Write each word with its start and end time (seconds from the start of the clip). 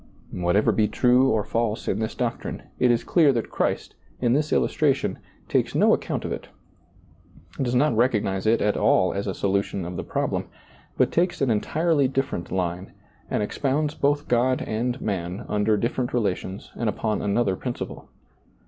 Whatever 0.33 0.71
be 0.71 0.87
true 0.87 1.29
or 1.29 1.43
false 1.43 1.87
in 1.87 1.99
this 1.99 2.15
doctrine, 2.15 2.63
it 2.79 2.89
is 2.89 3.03
clear 3.03 3.31
that 3.33 3.51
Christ, 3.51 3.93
in 4.19 4.33
this 4.33 4.51
illustration, 4.51 5.19
takes 5.47 5.75
no 5.75 5.93
account 5.93 6.25
of 6.25 6.31
it, 6.31 6.47
does 7.61 7.75
not 7.75 7.95
recognize 7.95 8.47
it 8.47 8.61
at 8.63 8.75
all 8.75 9.13
as 9.13 9.27
a 9.27 9.35
solution 9.35 9.85
of 9.85 9.97
the 9.97 10.03
problem, 10.03 10.47
but 10.97 11.11
takes 11.11 11.39
an 11.39 11.51
entirely 11.51 12.07
dif 12.07 12.31
ferent 12.31 12.49
line, 12.49 12.93
and 13.29 13.43
expounds 13.43 13.93
both 13.93 14.27
God 14.27 14.63
and 14.63 14.99
man 15.01 15.45
under 15.47 15.77
different 15.77 16.13
relations 16.15 16.71
and 16.75 16.89
upon 16.89 17.21
another 17.21 17.55
princi 17.55 17.85
ple. 17.85 18.09